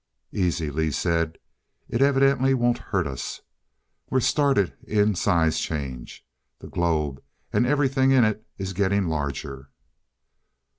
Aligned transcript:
"Easy," 0.33 0.71
Lee 0.71 0.89
said. 0.89 1.37
"It 1.87 2.01
evidently 2.01 2.55
won't 2.55 2.79
hurt 2.89 3.05
us. 3.05 3.41
We're 4.09 4.19
started 4.19 4.73
in 4.87 5.13
size 5.13 5.59
change. 5.59 6.25
The 6.57 6.69
globe, 6.69 7.21
and 7.53 7.67
everything 7.67 8.09
in 8.09 8.23
it, 8.25 8.43
is 8.57 8.73
getting 8.73 9.09
larger." 9.09 9.69